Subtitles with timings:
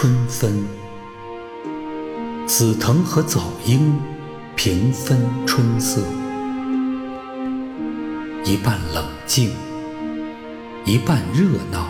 [0.00, 0.64] 春分，
[2.46, 3.98] 紫藤和早莺
[4.54, 6.00] 平分春色，
[8.44, 9.50] 一半冷静，
[10.84, 11.88] 一半热闹。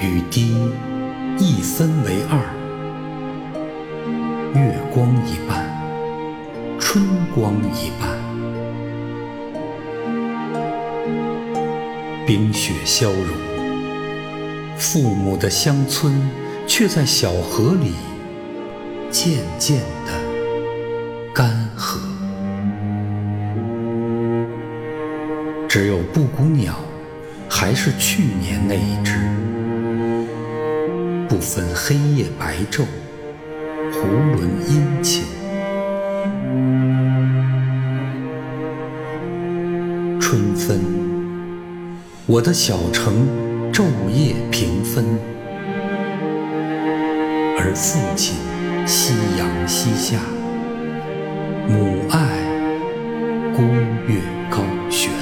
[0.00, 0.56] 雨滴
[1.38, 2.40] 一分为二，
[4.52, 5.64] 月光一半，
[6.80, 7.04] 春
[7.36, 8.15] 光一半。
[12.26, 13.28] 冰雪消融，
[14.76, 16.28] 父母的乡村
[16.66, 17.92] 却在小河里
[19.12, 20.12] 渐渐的
[21.32, 22.00] 干涸。
[25.68, 26.74] 只有布谷鸟
[27.48, 29.20] 还是去年那一只，
[31.28, 32.86] 不分黑夜白昼，
[33.92, 34.00] 囫
[34.34, 35.22] 囵殷勤。
[40.20, 41.15] 春分。
[42.28, 43.28] 我的小城
[43.72, 45.04] 昼夜平分
[47.56, 48.34] 而父亲
[48.84, 50.18] 夕阳西下
[51.68, 52.18] 母爱
[53.54, 53.62] 孤
[54.08, 54.58] 月高
[54.90, 55.12] 悬。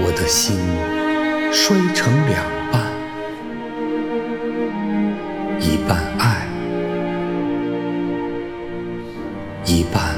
[0.00, 0.56] 我的心
[1.52, 2.42] 摔成两
[2.72, 2.80] 半
[5.60, 6.48] 一半爱
[9.66, 10.11] 一半